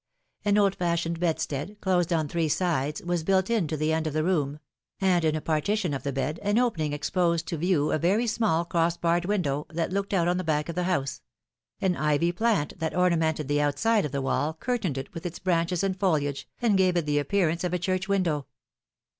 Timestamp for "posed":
7.11-7.47